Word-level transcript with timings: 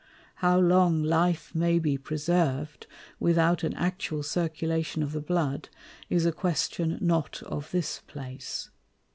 How 0.37 0.59
long 0.59 1.03
Life 1.03 1.53
may 1.53 1.77
be 1.77 1.95
preserv'd 1.95 2.87
without 3.19 3.63
an 3.63 3.75
actual 3.75 4.23
Circulation 4.23 5.03
of 5.03 5.11
the 5.11 5.21
Blood, 5.21 5.69
is 6.09 6.25
a 6.25 6.31
Question 6.31 6.97
not 6.99 7.43
of 7.43 7.69
this 7.69 8.01
place. 8.07 8.71